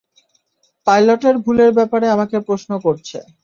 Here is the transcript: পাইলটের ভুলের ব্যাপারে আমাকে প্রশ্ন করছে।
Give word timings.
পাইলটের 0.87 1.35
ভুলের 1.43 1.71
ব্যাপারে 1.77 2.05
আমাকে 2.15 2.37
প্রশ্ন 2.47 2.71
করছে। 2.85 3.17